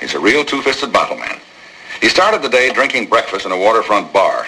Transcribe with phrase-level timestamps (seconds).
[0.00, 1.38] He's a real two-fisted bottle man.
[2.00, 4.46] He started the day drinking breakfast in a waterfront bar.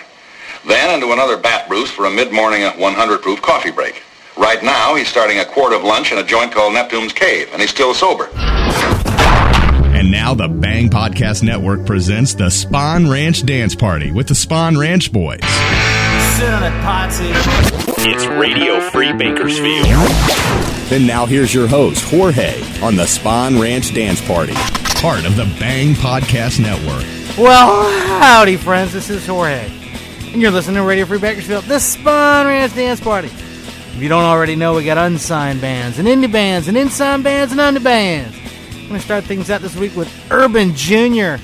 [0.67, 4.03] Then into another bat Bruce for a mid-morning 100 proof coffee break.
[4.37, 7.61] Right now, he's starting a quart of lunch in a joint called Neptune's Cave, and
[7.61, 8.31] he's still sober.
[8.35, 14.79] And now the Bang Podcast Network presents the Spawn Ranch Dance Party with the Spawn
[14.79, 15.41] Ranch Boys.
[17.99, 19.87] It's Radio Free Bakersfield.
[20.91, 24.55] And now here's your host, Jorge, on the Spawn Ranch Dance Party,
[25.03, 27.05] part of the Bang Podcast Network.
[27.37, 27.91] Well,
[28.21, 28.93] howdy, friends.
[28.93, 29.69] This is Jorge.
[30.31, 33.27] And you're listening to Radio Free Bakersfield, the Spawn Ranch Dance Party.
[33.27, 37.51] If you don't already know, we got unsigned bands, and indie bands, and unsigned bands,
[37.51, 38.39] and under bands.
[38.75, 41.35] I'm going to start things out this week with Urban Jr.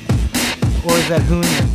[0.87, 1.68] Or is that Junior?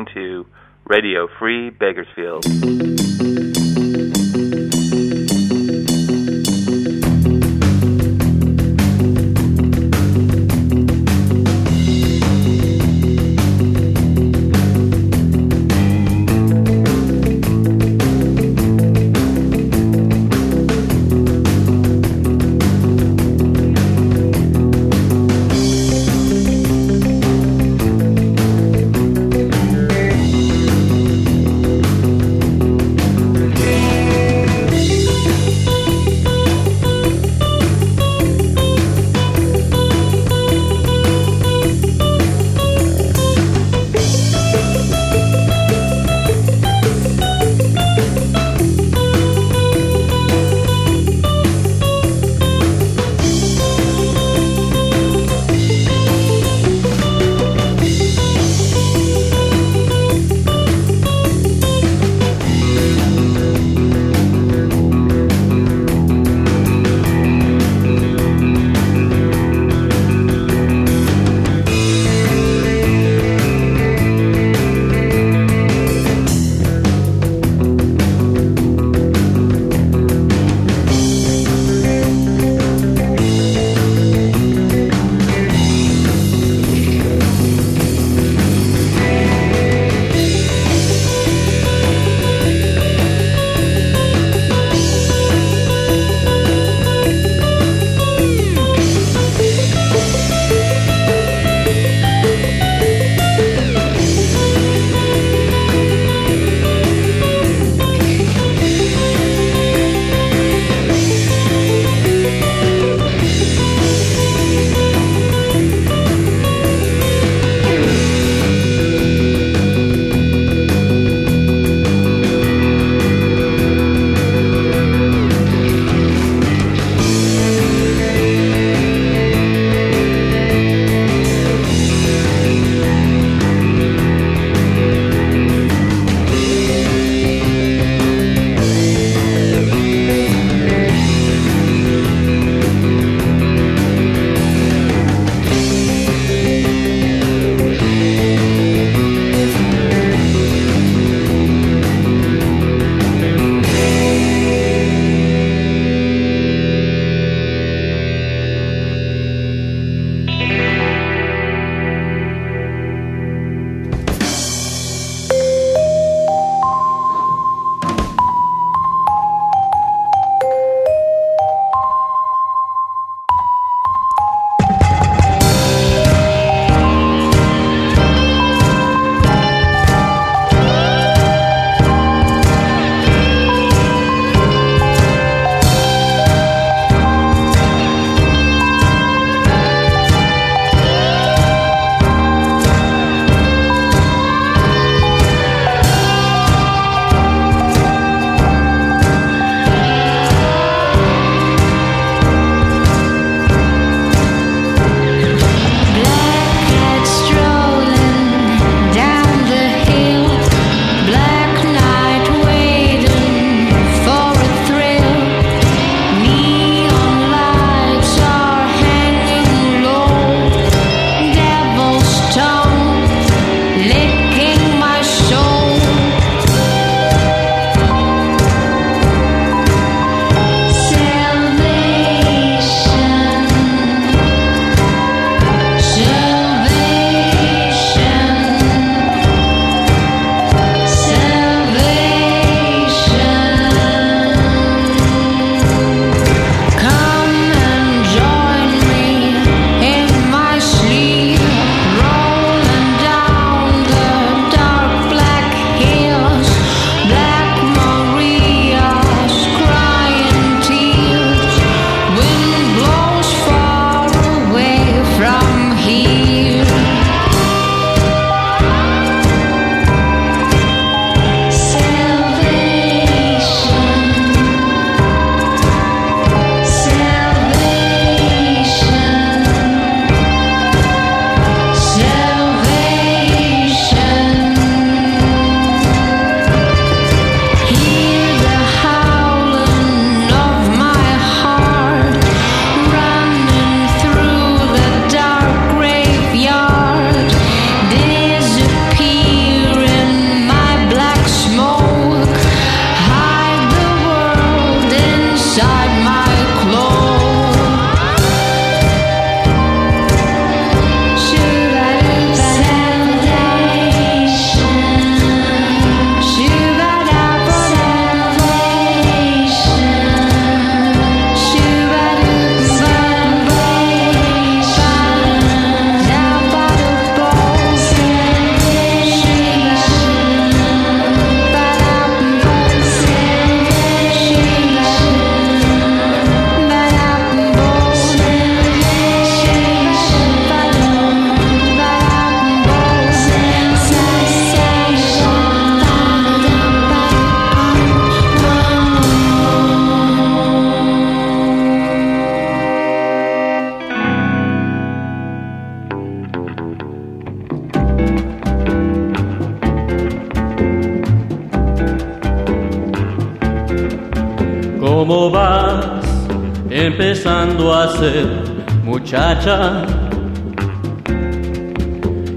[0.00, 0.46] Listening to
[0.86, 2.89] Radio Free Bakersfield.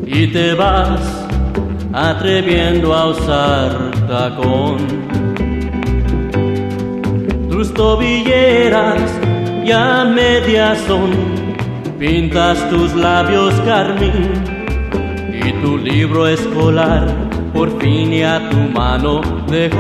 [0.06, 1.02] Y te vas
[1.92, 4.78] atreviendo a usar tacón.
[7.50, 9.02] Tus tobilleras
[9.66, 11.12] ya medias son,
[12.00, 14.32] pintas tus labios carmín
[15.34, 17.08] y tu libro escolar
[17.54, 19.80] por fin ya tu mano dejó.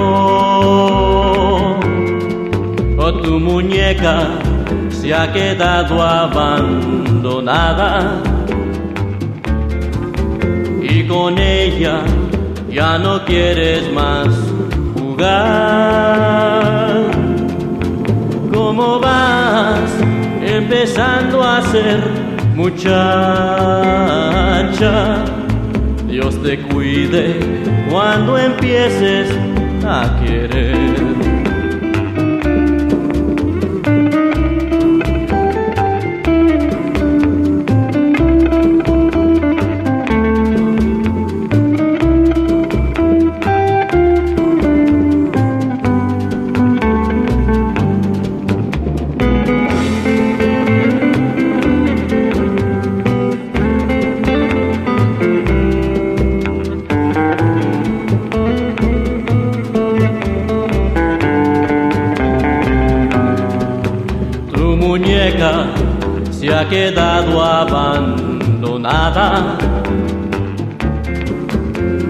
[2.98, 4.27] O tu muñeca
[4.89, 7.02] se ha quedado abandonada
[10.82, 12.01] y con ella
[12.70, 14.27] ya no quieres más
[14.94, 15.32] jugar.
[18.53, 19.89] ¿Cómo vas
[20.46, 22.01] empezando a ser
[22.56, 22.94] muchacha?
[26.10, 27.39] Dios te cuide
[27.89, 29.30] cuando empieces
[29.86, 30.83] a querer.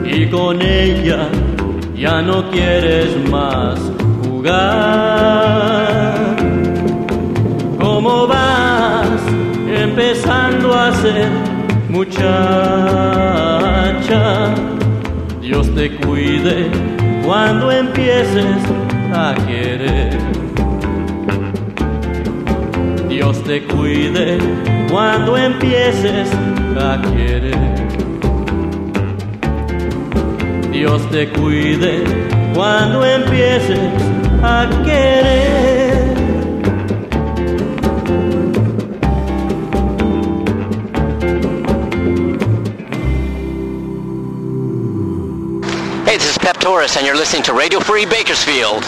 [0.05, 1.27] Y con ella
[1.95, 3.79] ya no quieres más
[4.23, 5.23] jugar.
[7.79, 9.21] ¿Cómo vas
[9.67, 11.29] empezando a ser
[11.89, 12.23] muchacha?
[15.41, 16.69] Dios te cuide
[17.25, 18.57] cuando empieces
[19.13, 20.17] a querer.
[23.09, 24.37] Dios te cuide
[24.89, 26.52] cuando empieces a
[30.71, 32.03] Dios te cuide
[32.53, 33.79] cuando empieces
[34.43, 36.13] a querer.
[46.05, 48.83] Hey, this is Pep Torres, and you're listening to Radio Free Bakersfield.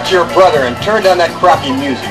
[0.00, 2.09] I'm your brother, and turn down that crappy music.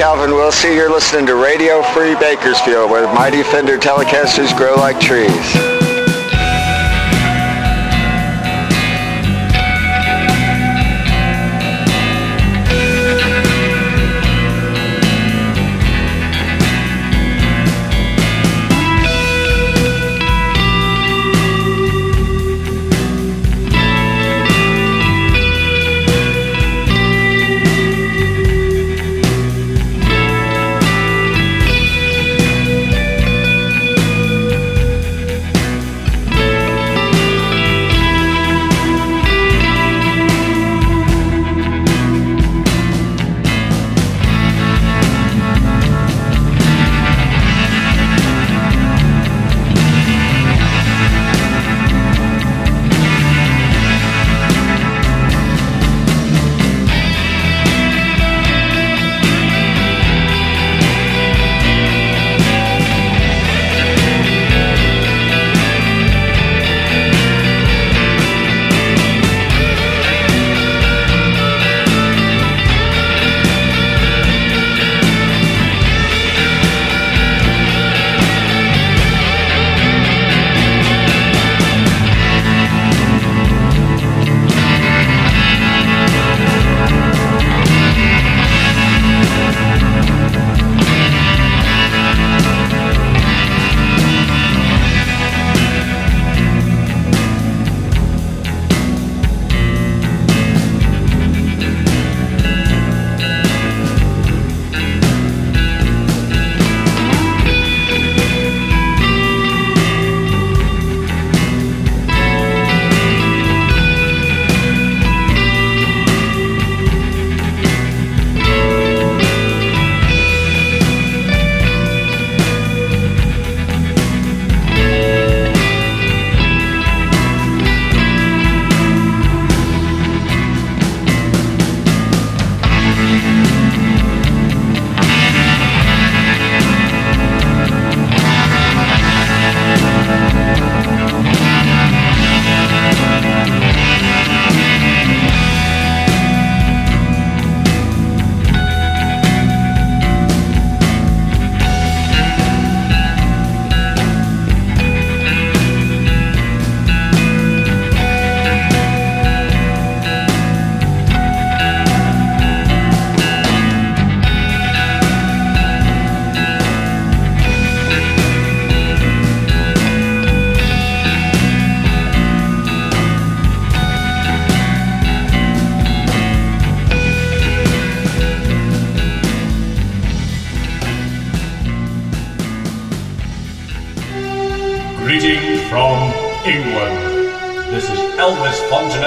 [0.00, 0.74] Calvin Wilsey.
[0.74, 5.69] You're listening to Radio Free Bakersfield, where mighty Fender Telecasters grow like trees.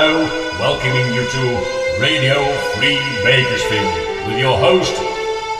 [0.04, 2.44] Fontenot welcoming you to Radio
[2.76, 4.94] Free Bakersfield with your host,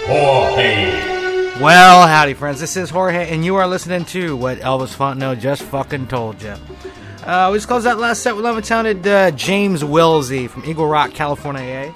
[0.06, 1.62] Jorge.
[1.62, 2.60] Well, howdy, friends.
[2.60, 6.56] This is Jorge, and you are listening to what Elvis Fontenot just fucking told you.
[7.24, 11.14] Uh, we just closed that last set with Levittown uh, James Wilsey from Eagle Rock,
[11.14, 11.94] California.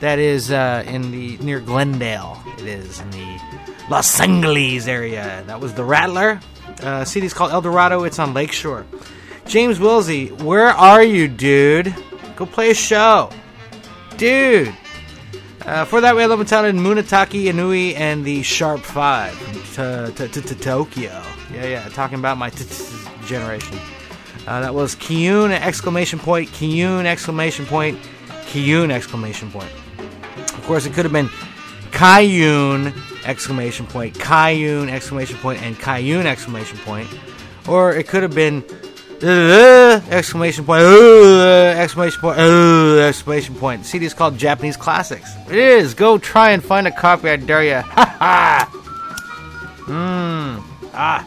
[0.00, 2.42] That is uh, in the near Glendale.
[2.56, 3.40] It is in the
[3.90, 5.44] Los Angeles area.
[5.46, 6.40] That was the Rattler.
[6.80, 8.04] Uh, called El Dorado.
[8.04, 8.86] It's on Lakeshore.
[9.46, 11.94] James Wilsey, where are you, dude?
[12.34, 13.30] Go play a show,
[14.16, 14.74] dude.
[15.64, 20.28] Uh, for that, we had Levittown and Munataki Inui and the Sharp Five from t-
[20.28, 21.22] t- t- Tokyo.
[21.52, 22.50] Yeah, yeah, talking about my
[23.26, 23.78] generation.
[24.46, 27.98] Uh, that was Kiyun exclamation point, Kiyun exclamation point,
[28.46, 29.70] Kiyun exclamation point.
[30.38, 31.28] Of course, it could have been
[31.92, 32.92] Kayun
[33.24, 37.08] exclamation point, Kayun exclamation point, and Kayun exclamation point,
[37.68, 38.64] or it could have been
[39.22, 43.82] uh, exclamation point, uh, exclamation point, uh, exclamation point.
[43.82, 45.34] The CD is called Japanese Classics.
[45.48, 45.94] It is.
[45.94, 47.28] Go try and find a copy.
[47.28, 47.74] I dare you.
[47.86, 48.70] Ha ha.
[49.86, 50.62] Mmm.
[50.92, 51.24] Ah.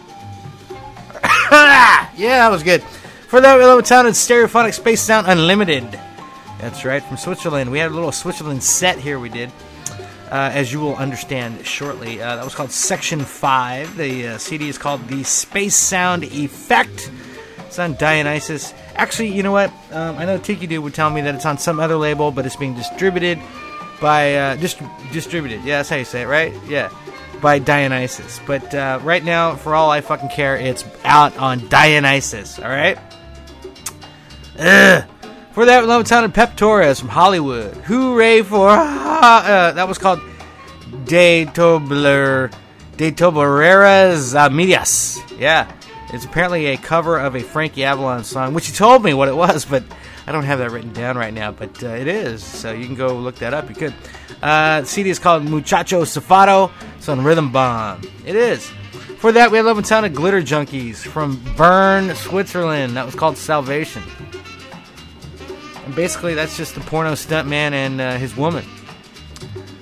[2.17, 2.81] yeah, that was good.
[3.29, 5.99] For that, love town and Stereophonic Space Sound Unlimited.
[6.59, 7.71] That's right, from Switzerland.
[7.71, 9.51] We had a little Switzerland set here we did,
[10.29, 12.21] uh, as you will understand shortly.
[12.21, 13.95] Uh, that was called Section 5.
[13.95, 17.11] The uh, CD is called The Space Sound Effect.
[17.69, 18.73] It's on Dionysus.
[18.95, 19.69] Actually, you know what?
[19.91, 22.47] Um, I know Tiki Dude would tell me that it's on some other label, but
[22.47, 23.39] it's being distributed
[24.01, 24.35] by.
[24.35, 24.81] Uh, dist-
[25.13, 25.63] distributed.
[25.63, 26.51] Yeah, that's how you say it, right?
[26.67, 26.89] Yeah.
[27.43, 28.41] By Dionysus.
[28.47, 32.97] But uh, right now, for all I fucking care, it's out on Dionysus, alright?
[34.57, 35.03] Ugh.
[35.51, 37.75] For that, Love and Pep Torres from Hollywood.
[37.85, 38.69] Hooray for.
[39.19, 40.21] Uh, that was called
[41.03, 42.49] De Tobler.
[42.95, 45.19] De Tobilleras Amigas.
[45.37, 45.69] Yeah.
[46.11, 49.35] It's apparently a cover of a Frankie Avalon song, which he told me what it
[49.35, 49.83] was, but
[50.25, 52.43] I don't have that written down right now, but uh, it is.
[52.43, 53.69] So you can go look that up.
[53.69, 53.93] You could.
[54.41, 56.71] Uh, the CD is called Muchacho Safado.
[56.97, 58.01] It's on Rhythm Bomb.
[58.25, 58.71] It is.
[59.19, 62.95] For that, we had Love and Town of Glitter Junkies from Bern, Switzerland.
[62.95, 64.01] That was called Salvation.
[65.85, 68.65] And basically, that's just the porno stunt man and uh, his woman.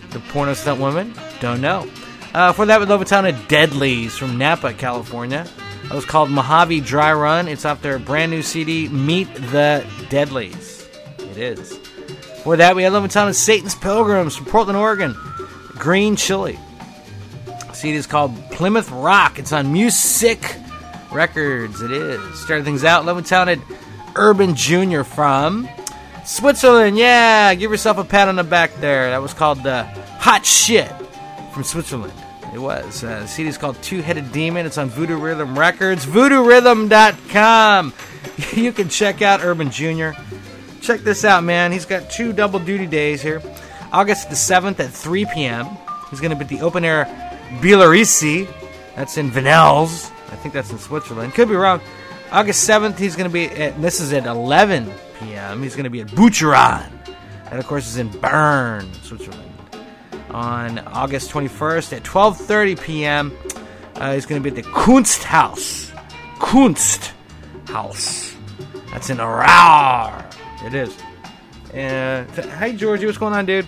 [0.09, 1.13] The porno stunt woman?
[1.39, 1.87] Don't know.
[2.33, 5.47] Uh, for that, we love a town of Deadlies from Napa, California.
[5.89, 7.47] It was called Mojave Dry Run.
[7.47, 10.85] It's off their brand new CD, Meet the Deadlies.
[11.17, 11.77] It is.
[12.43, 15.15] For that, we had Love a town of Satan's Pilgrims from Portland, Oregon.
[15.75, 16.59] Green Chili.
[17.73, 19.39] CD is called Plymouth Rock.
[19.39, 20.57] It's on Musick
[21.11, 21.81] Records.
[21.81, 22.39] It is.
[22.39, 23.61] Starting things out, Love Talented
[24.15, 25.03] Urban Jr.
[25.03, 25.69] from
[26.25, 26.97] Switzerland.
[26.97, 29.11] Yeah, give yourself a pat on the back there.
[29.11, 29.85] That was called uh,
[30.19, 30.91] Hot Shit
[31.53, 32.13] from Switzerland.
[32.53, 33.03] It was.
[33.03, 34.65] Uh, the CD is called Two Headed Demon.
[34.65, 36.05] It's on Voodoo Rhythm Records.
[36.05, 37.93] VoodooRhythm.com.
[38.53, 40.11] You can check out Urban Jr.
[40.81, 41.71] Check this out, man.
[41.71, 43.41] He's got two double duty days here.
[43.91, 45.67] August the 7th at 3 p.m.
[46.11, 47.05] He's going to be at the open air
[47.61, 48.47] Bielorisi.
[48.95, 50.11] That's in Vanels.
[50.31, 51.33] I think that's in Switzerland.
[51.33, 51.81] Could be wrong.
[52.31, 55.63] August 7th, he's going to be at, this is at 11 p.m.
[55.63, 56.91] He's going to be at Bucheron.
[57.45, 59.46] That, of course, is in Bern, Switzerland.
[60.29, 63.37] On August 21st at 12.30 p.m.,
[63.95, 65.91] uh, he's going to be at the Kunsthaus.
[66.37, 68.35] Kunsthaus.
[68.91, 70.23] That's in Aarau.
[70.65, 70.95] It is.
[71.73, 72.25] Uh,
[72.57, 73.67] hey, Georgie, what's going on, dude?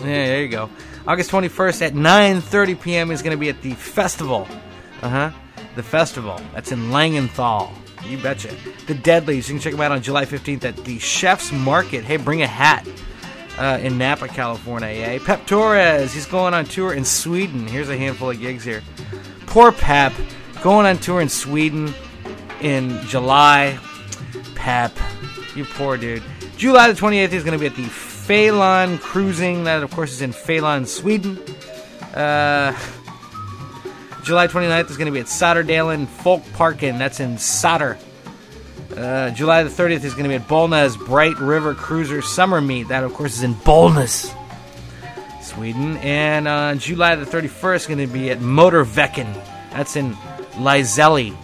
[0.00, 0.70] Yeah, there you go.
[1.06, 3.10] August 21st at 9:30 p.m.
[3.10, 4.48] is going to be at the festival.
[5.02, 5.30] Uh huh.
[5.76, 6.40] The festival.
[6.54, 7.70] That's in Langenthal.
[8.08, 8.54] You betcha.
[8.86, 9.48] The Deadlies.
[9.48, 12.04] You can check them out on July 15th at the Chef's Market.
[12.04, 12.86] Hey, bring a hat.
[13.56, 14.88] Uh, in Napa, California.
[14.88, 15.18] Eh?
[15.24, 16.12] Pep Torres.
[16.12, 17.68] He's going on tour in Sweden.
[17.68, 18.82] Here's a handful of gigs here.
[19.46, 20.12] Poor Pep.
[20.60, 21.94] Going on tour in Sweden
[22.60, 23.78] in July.
[24.56, 24.92] Pep.
[25.54, 26.22] You poor dude.
[26.56, 29.64] July the 28th, he's going to be at the Phelan Cruising.
[29.64, 31.38] That, of course, is in Phelan, Sweden.
[32.14, 32.76] Uh,
[34.22, 36.98] July 29th is going to be at Sotterdalen Folk Parken.
[36.98, 37.98] That's in Sotter.
[38.96, 42.88] Uh, July the 30th is going to be at Bollnäs Bright River Cruiser Summer Meet.
[42.88, 44.32] That, of course, is in Bollnäs,
[45.42, 45.96] Sweden.
[45.98, 49.32] And uh, July the 31st is going to be at Motorvecken.
[49.70, 50.14] That's in
[50.52, 51.36] Lizelli.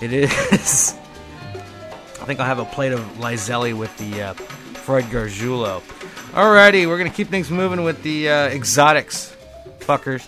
[0.00, 0.30] It is.
[1.52, 5.80] I think I'll have a plate of Lizelli with the uh, Freud Gargiulo.
[6.32, 9.36] Alrighty, we're going to keep things moving with the uh, exotics.
[9.80, 10.26] Fuckers.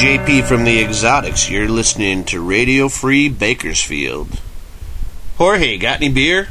[0.00, 1.50] JP from the Exotics.
[1.50, 4.40] You're listening to Radio Free Bakersfield.
[5.36, 6.48] Jorge, got any beer?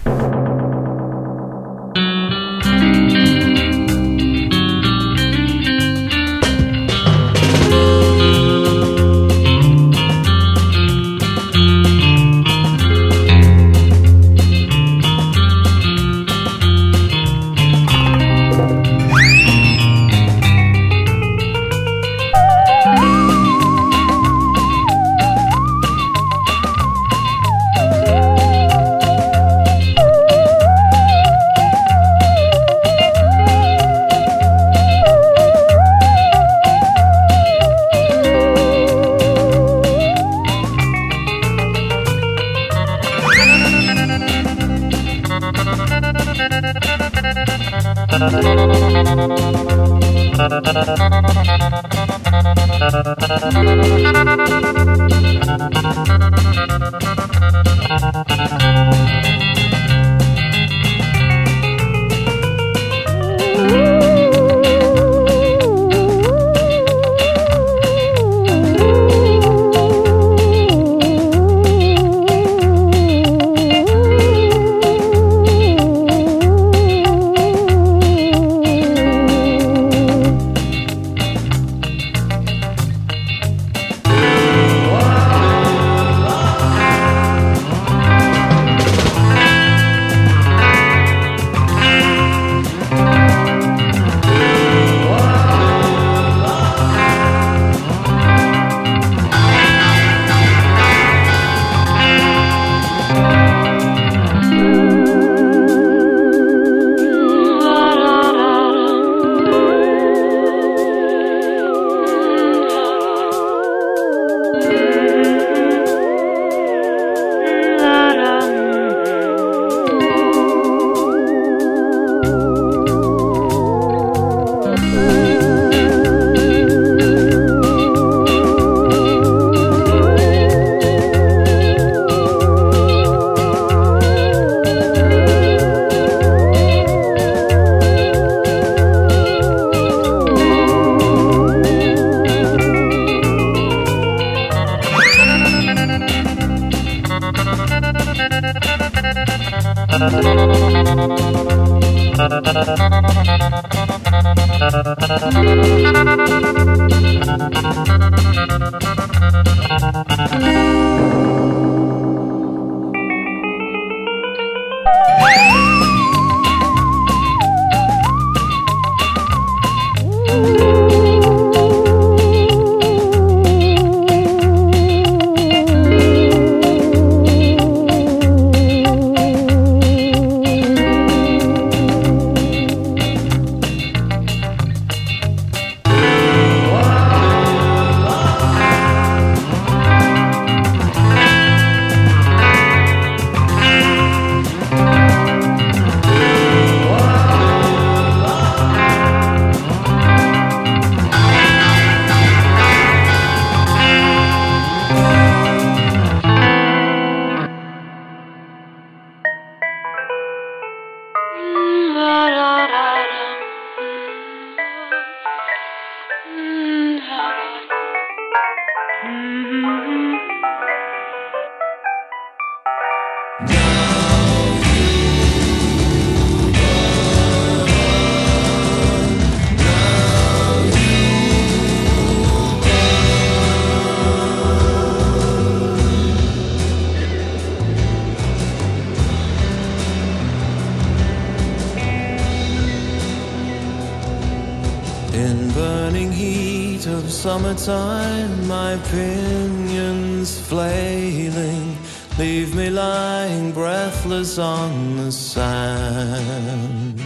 [247.58, 251.78] Summertime, my pinions flailing
[252.18, 257.00] leave me lying breathless on the sand.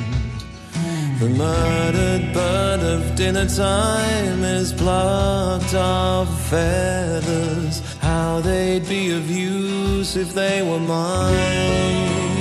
[1.19, 7.82] The murdered bird of dinner time is plucked of feathers.
[7.99, 12.33] How they'd be of use if they were mine.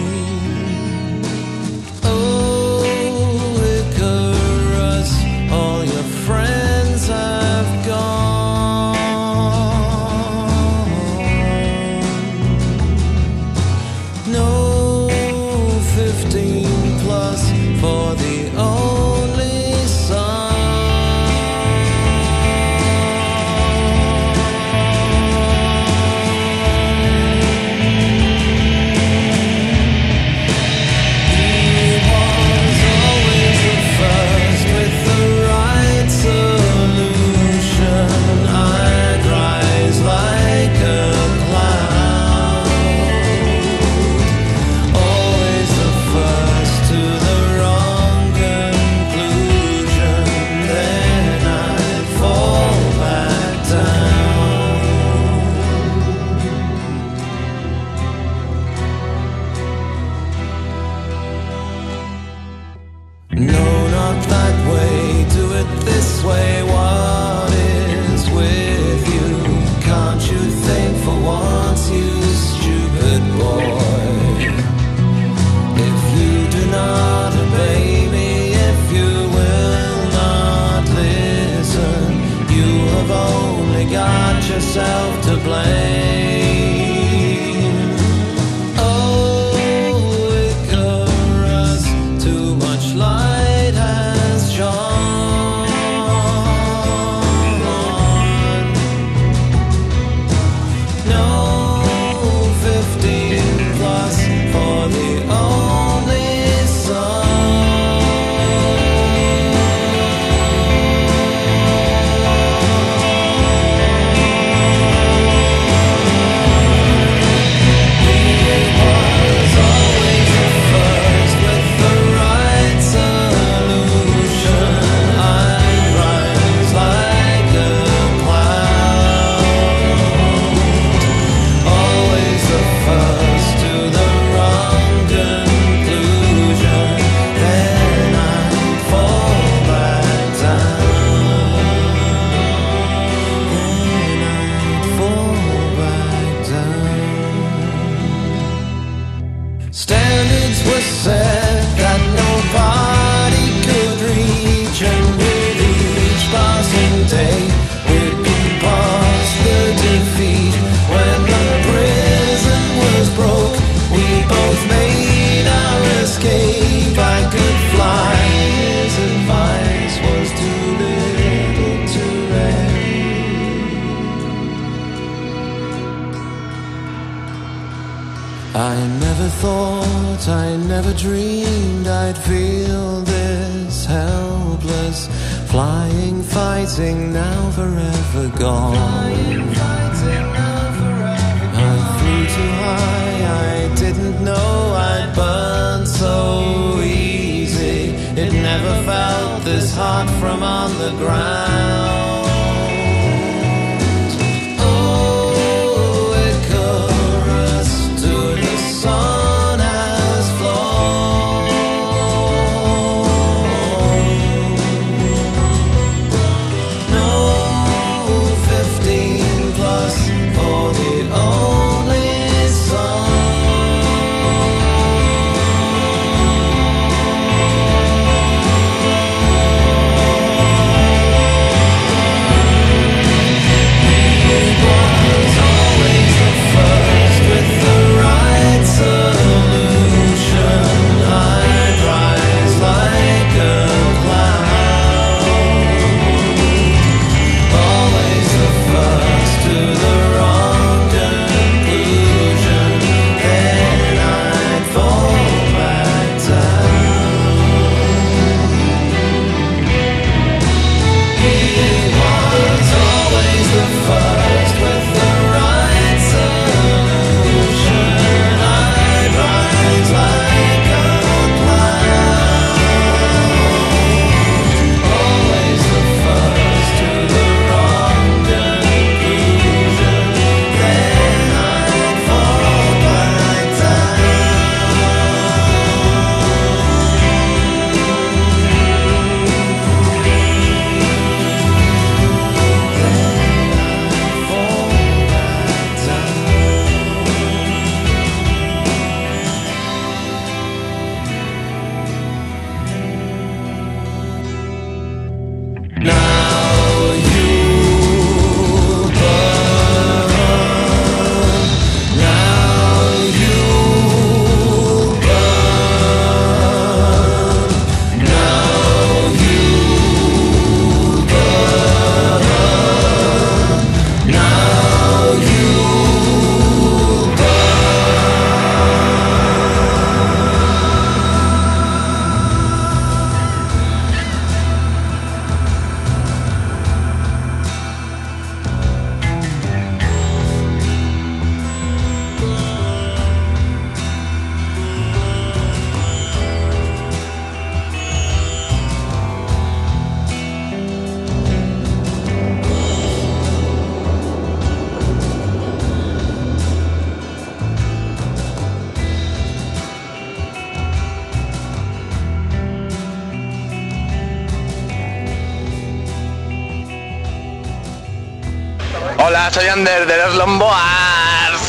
[369.31, 371.41] Soy Ander de los Lomboas.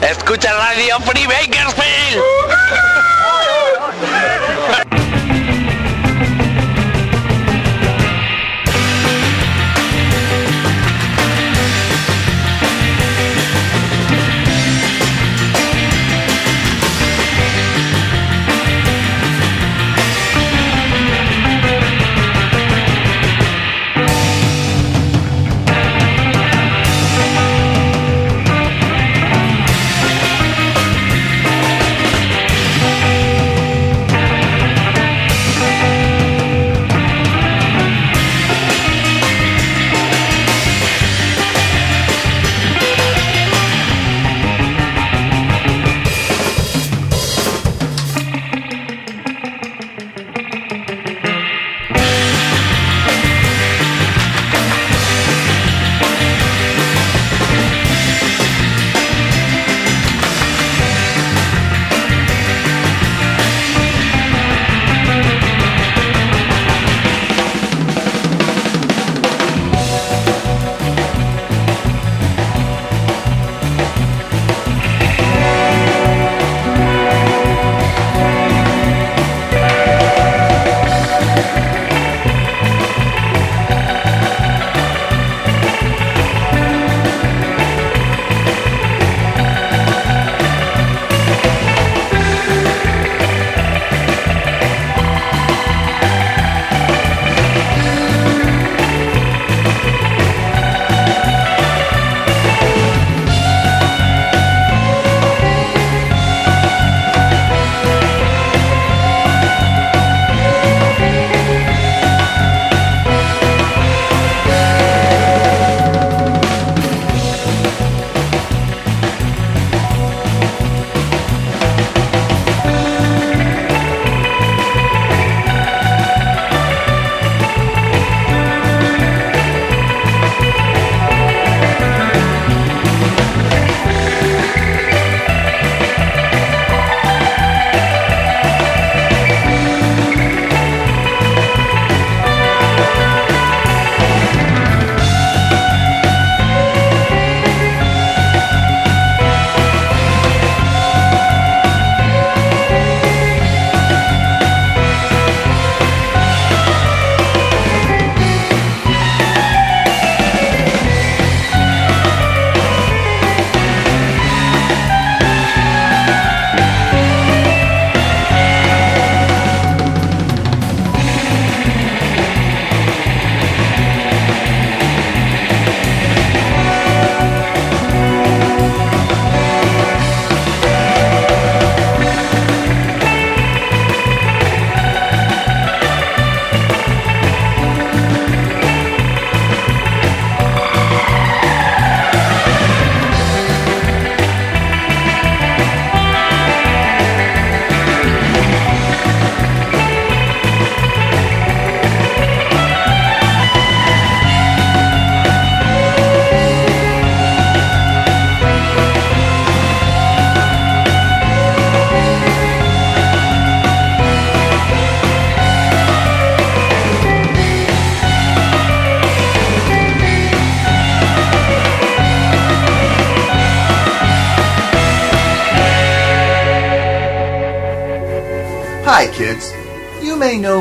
[0.00, 2.43] Escucha Radio Free Bakersfield.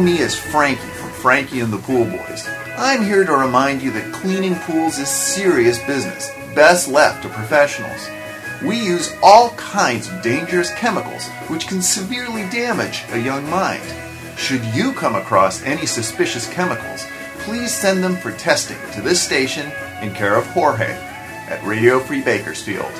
[0.03, 2.47] Me as Frankie from Frankie and the Pool Boys.
[2.77, 8.09] I'm here to remind you that cleaning pools is serious business, best left to professionals.
[8.61, 13.83] We use all kinds of dangerous chemicals which can severely damage a young mind.
[14.37, 17.05] Should you come across any suspicious chemicals,
[17.39, 20.91] please send them for testing to this station in care of Jorge
[21.47, 22.91] at Radio Free Bakersfield.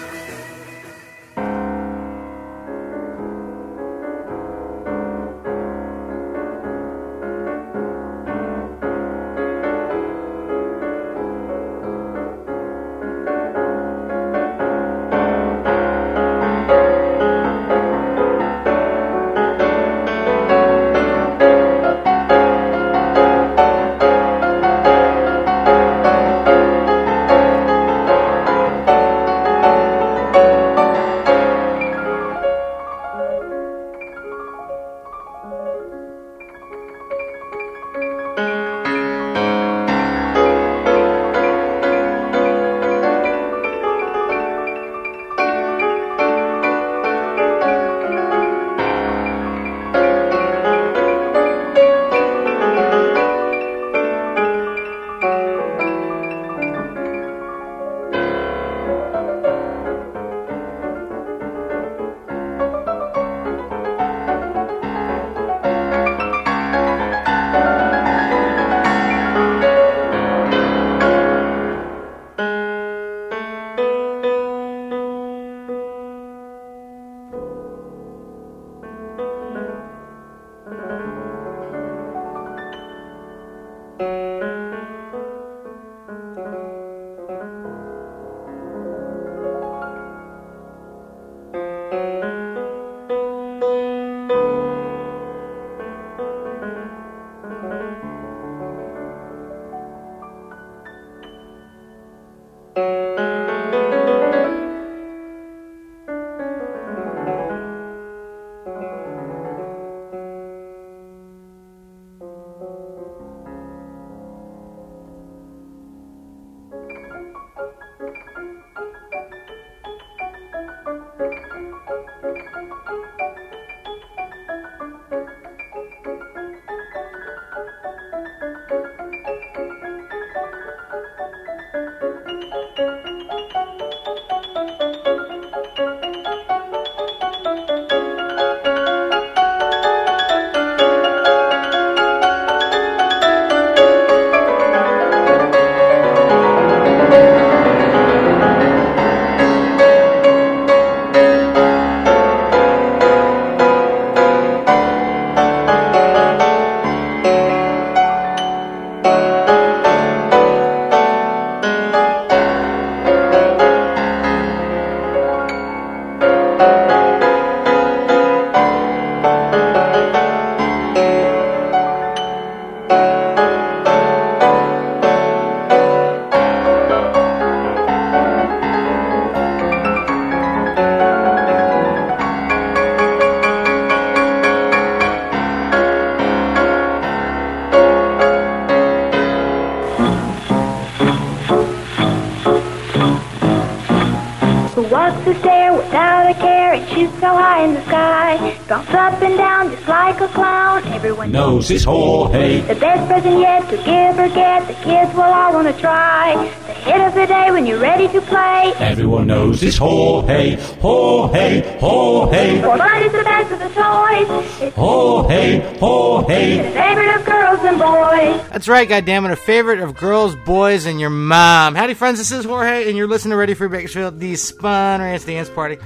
[201.33, 202.61] Knows his Jorge.
[202.61, 204.67] The best present yet to give or get.
[204.67, 206.35] The kids will all want to try.
[206.67, 208.71] The hit of the day when you're ready to play.
[208.77, 210.57] Everyone knows his Jorge.
[210.79, 212.61] Jorge, Jorge.
[212.61, 214.61] For fun is the best of the toys.
[214.61, 216.57] It's Jorge, Jorge.
[216.57, 218.49] the favorite of girls and boys.
[218.51, 221.73] That's right, goddammit, a favorite of girls, boys, and your mom.
[221.73, 225.25] Howdy, friends, this is Jorge, and you're listening to Ready for Bakersfield, the Spun Ranch
[225.25, 225.79] Dance Party.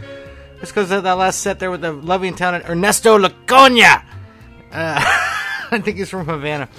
[0.60, 4.04] Just because of that last set there with the lovely and talented Ernesto Lecuona.
[5.78, 6.70] I think he's from Havana.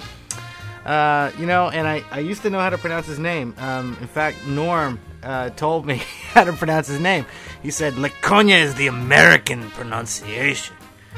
[0.85, 3.53] Uh, you know, and I, I used to know how to pronounce his name.
[3.57, 5.97] Um, in fact, Norm uh, told me
[6.33, 7.25] how to pronounce his name.
[7.61, 10.75] He said Laconia is the American pronunciation.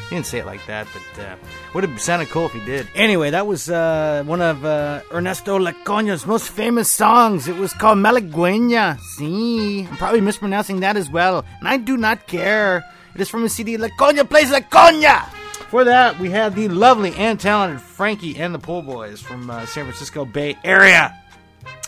[0.09, 1.35] He didn't say it like that, but uh,
[1.73, 2.87] would have sounded cool if he did.
[2.95, 7.47] Anyway, that was uh, one of uh, Ernesto Lecuona's most famous songs.
[7.47, 8.99] It was called Malagueña.
[8.99, 12.83] See, I'm probably mispronouncing that as well, and I do not care.
[13.15, 15.40] It is from the CD Lecuona Plays Lecuona.
[15.71, 19.65] For that, we had the lovely and talented Frankie and the Pool Boys from uh,
[19.65, 21.17] San Francisco Bay Area.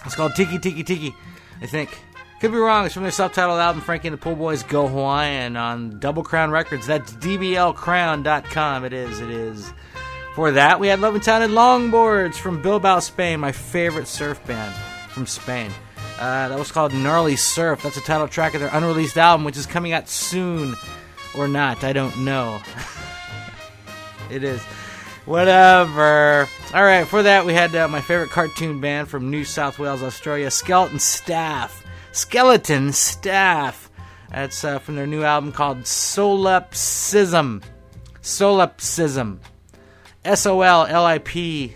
[0.06, 1.14] It's called Tiki Tiki Tiki,
[1.62, 1.90] I think.
[2.40, 2.86] Could be wrong.
[2.86, 6.50] It's from their self-titled album, Frankie and the Pool Boys Go Hawaiian on Double Crown
[6.50, 6.88] Records.
[6.88, 8.86] That's dblcrown.com.
[8.86, 9.74] It is, it is.
[10.34, 14.74] For that, we had Love and Talented Longboards from Bilbao, Spain, my favorite surf band
[15.10, 15.72] from Spain.
[16.18, 17.84] Uh, that was called Gnarly Surf.
[17.84, 20.74] That's the title track of their unreleased album, which is coming out soon
[21.36, 21.84] or not.
[21.84, 22.62] I don't know.
[24.36, 24.62] it is.
[25.26, 26.50] Whatever.
[26.74, 30.04] All right, for that, we had uh, my favorite cartoon band from New South Wales,
[30.04, 31.86] Australia, Skeleton Staff.
[32.12, 33.90] Skeleton Staff.
[34.30, 37.62] That's uh, from their new album called Solipsism.
[38.22, 39.40] Solipsism.
[40.26, 41.74] S O L L I P.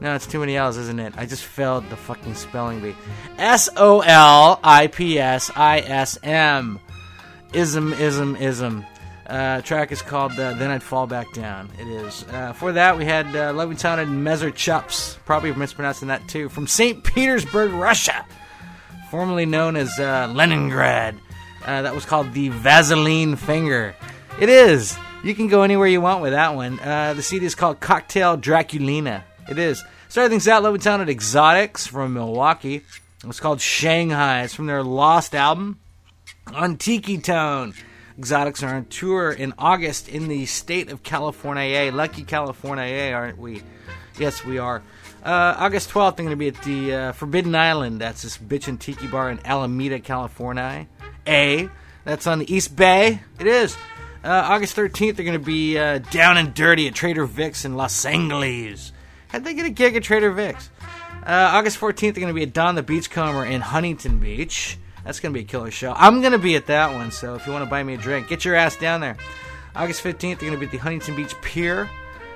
[0.00, 1.14] No, it's too many L's, isn't it?
[1.16, 2.94] I just failed the fucking spelling bee.
[3.38, 6.80] S O L I P S I S M.
[7.52, 8.84] Ism, ism, ism.
[9.28, 11.68] Uh, track is called uh, Then I'd Fall Back Down.
[11.78, 12.24] It is.
[12.24, 15.16] Uh, for that, we had uh, Loving Sounded Messer Chups.
[15.24, 16.48] Probably mispronouncing that too.
[16.48, 17.02] From St.
[17.02, 18.24] Petersburg, Russia.
[19.10, 21.18] Formerly known as uh, Leningrad.
[21.64, 23.96] Uh, that was called The Vaseline Finger.
[24.40, 24.96] It is.
[25.24, 26.78] You can go anywhere you want with that one.
[26.78, 29.22] Uh, the CD is called Cocktail Draculina.
[29.48, 29.82] It is.
[30.08, 32.76] Starting things out, Loving Sounded Exotics from Milwaukee.
[32.76, 34.42] It was called Shanghai.
[34.42, 35.80] It's from their Lost album
[36.54, 37.74] on Tiki Tone.
[38.18, 41.64] Exotics are on tour in August in the state of California.
[41.64, 41.90] A.
[41.90, 43.62] Lucky California, aren't we?
[44.18, 44.82] Yes, we are.
[45.22, 48.00] Uh, August 12th, they're going to be at the uh, Forbidden Island.
[48.00, 50.86] That's this bitchin' tiki bar in Alameda, California.
[51.26, 51.68] A.
[52.04, 53.20] That's on the East Bay.
[53.38, 53.76] It is.
[54.24, 57.76] Uh, August 13th, they're going to be uh, down and dirty at Trader Vic's in
[57.76, 58.92] Los Angeles.
[59.28, 60.70] How'd they get a gig at Trader Vic's?
[61.22, 64.78] Uh, August 14th, they're going to be at Don the Beachcomber in Huntington Beach.
[65.06, 65.94] That's going to be a killer show.
[65.96, 67.96] I'm going to be at that one, so if you want to buy me a
[67.96, 69.16] drink, get your ass down there.
[69.76, 71.88] August 15th, they're going to be at the Huntington Beach Pier.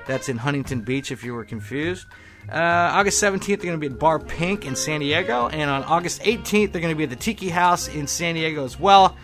[0.06, 2.06] That's in Huntington Beach if you were confused.
[2.48, 2.54] Uh,
[2.92, 5.48] August 17th, they're going to be at Bar Pink in San Diego.
[5.48, 8.64] And on August 18th, they're going to be at the Tiki House in San Diego
[8.64, 9.16] as well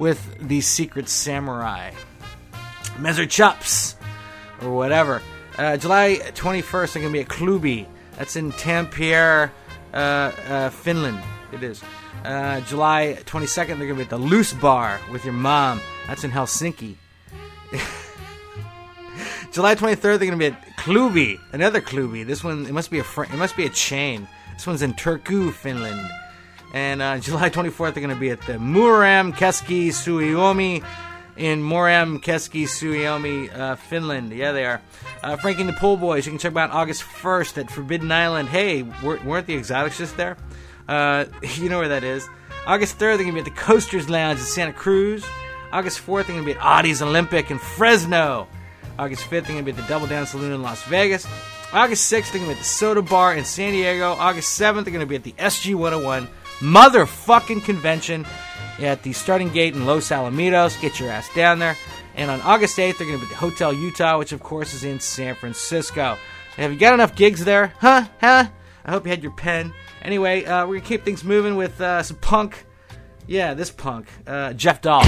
[0.00, 1.92] with the Secret Samurai.
[2.98, 3.94] Messer Chups
[4.60, 5.22] or whatever.
[5.56, 7.86] Uh, July 21st, they're going to be at Klubi.
[8.16, 9.52] That's in Tampere,
[9.94, 11.22] uh, uh, Finland.
[11.52, 11.80] It is.
[12.24, 15.80] Uh, July 22nd, they're going to be at the Loose Bar with your mom.
[16.06, 16.96] That's in Helsinki.
[19.52, 22.26] July 23rd, they're going to be at Klubi, another Klubi.
[22.26, 24.28] This one, it must be a fr- it must be a chain.
[24.54, 26.08] This one's in Turku, Finland.
[26.74, 30.82] And uh, July 24th, they're going to be at the Muram Keski Suomi
[31.36, 34.32] in Moram Keski Suomi, uh, Finland.
[34.32, 34.82] Yeah, they are.
[35.22, 38.10] Uh, Frankie and the Pool Boys, you can check them out August 1st at Forbidden
[38.10, 38.48] Island.
[38.48, 40.36] Hey, weren't weren't the Exotics just there?
[40.88, 41.26] Uh,
[41.56, 42.28] you know where that is.
[42.66, 45.24] August 3rd, they're going to be at the Coasters Lounge in Santa Cruz.
[45.72, 48.48] August 4th, they're going to be at Audie's Olympic in Fresno.
[48.98, 51.26] August 5th, they're going to be at the Double Down Saloon in Las Vegas.
[51.72, 54.12] August 6th, they're going to be at the Soda Bar in San Diego.
[54.12, 56.28] August 7th, they're going to be at the SG 101
[56.60, 58.26] motherfucking convention
[58.80, 60.80] at the starting gate in Los Alamitos.
[60.80, 61.76] Get your ass down there.
[62.16, 64.74] And on August 8th, they're going to be at the Hotel Utah, which of course
[64.74, 66.18] is in San Francisco.
[66.56, 67.72] Have you got enough gigs there?
[67.78, 68.06] Huh?
[68.20, 68.48] Huh?
[68.84, 69.72] I hope you had your pen.
[70.02, 72.64] Anyway, uh, we're to keep things moving with uh, some punk.
[73.26, 74.08] Yeah, this punk.
[74.26, 75.04] Uh, Jeff Dahl.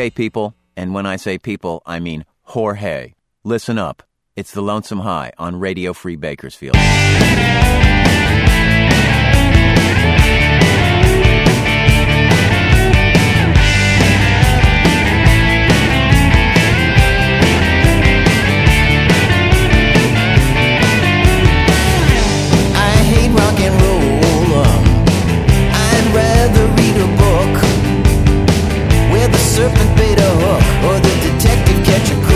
[0.00, 3.12] Okay, people, and when I say people, I mean Jorge.
[3.44, 4.02] Listen up.
[4.34, 6.74] It's the Lonesome High on Radio Free Bakersfield.
[29.60, 32.29] serpent bait a hook, or the detective catch a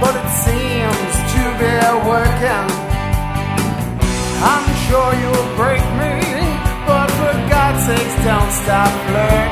[0.00, 1.74] but it seems to be
[2.10, 2.66] working.
[4.42, 6.14] I'm sure you'll break me,
[6.86, 9.45] but for God's sakes, don't stop learning.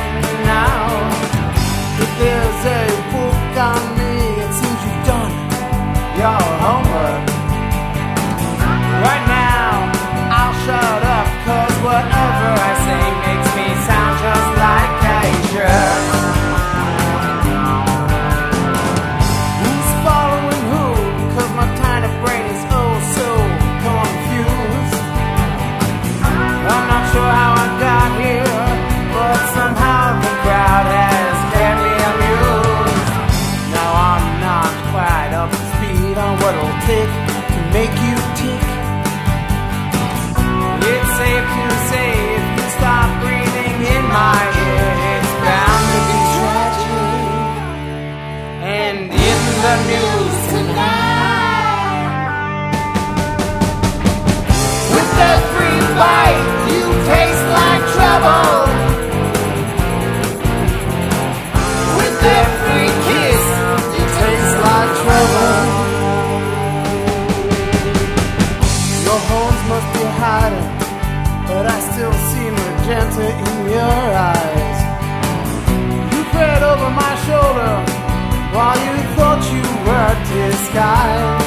[80.74, 81.46] skies.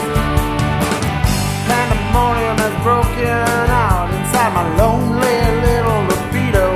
[1.67, 6.67] Pandemonium has broken out inside my lonely little libido.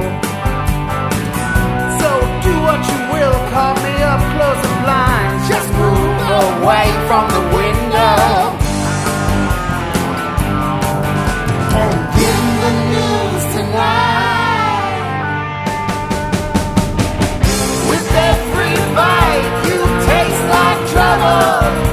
[2.00, 2.10] So
[2.44, 7.44] do what you will, call me up, close the blinds, Just move away from the
[7.56, 8.20] window.
[11.82, 15.00] And dim the news tonight.
[17.90, 19.80] With every bite, you
[20.10, 21.91] taste like trouble.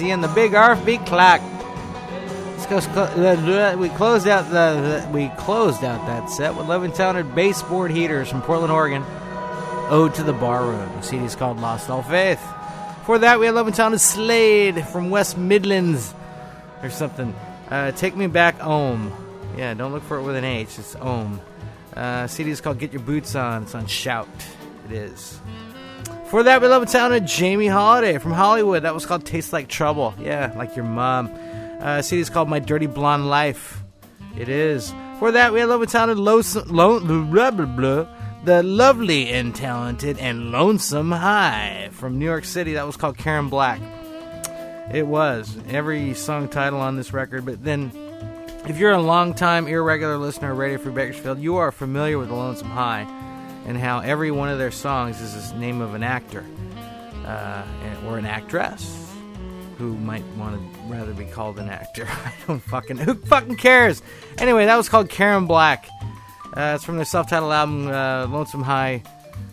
[0.00, 0.08] 188.
[0.08, 1.06] I see in the big RFB
[3.44, 3.76] go.
[3.78, 8.42] We closed out the, the we closed out that set with Levin-Towned baseboard heaters from
[8.42, 9.04] Portland, Oregon.
[9.90, 10.90] Ode to the Barroom.
[10.96, 12.42] The CD is called Lost All Faith.
[13.04, 16.14] For that, we had Levin-Towned Slade from West Midlands
[16.82, 17.34] or something.
[17.70, 19.12] Uh, Take Me Back Ohm.
[19.58, 20.78] Yeah, don't look for it with an H.
[20.78, 21.40] It's Ohm.
[21.94, 23.64] Uh, CD is called Get Your Boots On.
[23.64, 24.28] It's on Shout.
[24.86, 25.38] It is.
[26.30, 28.82] For that, we love a town of Jamie Holiday from Hollywood.
[28.82, 30.14] That was called Tastes Like Trouble.
[30.18, 31.30] Yeah, like your mom.
[31.80, 33.82] Uh, CD is called My Dirty Blonde Life.
[34.36, 34.92] It is.
[35.18, 38.06] For that, we love a town of Lonesome, Lone, blah, blah, blah,
[38.44, 42.72] the lovely and talented and lonesome High from New York City.
[42.72, 43.80] That was called Karen Black.
[44.92, 45.56] It was.
[45.68, 47.92] Every song title on this record, but then
[48.66, 52.34] if you're a long-time irregular listener of Radio Free Bakersfield, you are familiar with the
[52.34, 53.06] Lonesome High
[53.66, 56.44] and how every one of their songs is the name of an actor
[57.26, 57.64] uh,
[58.06, 59.00] or an actress
[59.78, 62.06] who might want to rather be called an actor.
[62.08, 64.02] I don't fucking who fucking cares.
[64.38, 65.88] Anyway, that was called Karen Black.
[66.56, 69.02] Uh, it's from their self-titled album uh, Lonesome High.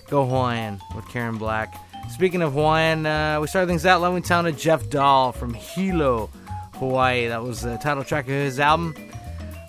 [0.09, 1.73] Go Hawaiian with Karen Black.
[2.11, 6.29] Speaking of Hawaiian, uh, we started things out loving town of Jeff Dahl from Hilo,
[6.75, 7.27] Hawaii.
[7.27, 8.93] That was the title track of his album.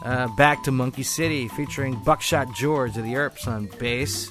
[0.03, 4.31] Uh, Back to Monkey City, featuring Buckshot George of the Earps on bass.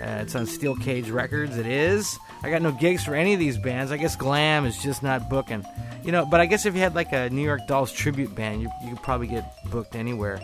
[0.00, 1.58] Uh, it's on Steel Cage Records.
[1.58, 2.18] It is.
[2.42, 3.92] I got no gigs for any of these bands.
[3.92, 5.64] I guess Glam is just not booking.
[6.02, 8.62] You know, but I guess if you had like a New York Dolls tribute band,
[8.62, 10.40] you, you could probably get booked anywhere.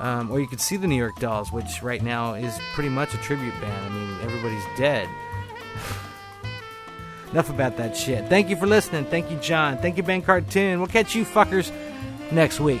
[0.00, 3.12] Um, or you could see the New York Dolls, which right now is pretty much
[3.14, 3.84] a tribute band.
[3.84, 5.08] I mean, everybody's dead.
[7.32, 8.28] Enough about that shit.
[8.28, 9.04] Thank you for listening.
[9.04, 9.76] Thank you, John.
[9.78, 10.78] Thank you, Ben Cartoon.
[10.78, 11.70] We'll catch you fuckers
[12.30, 12.80] next week.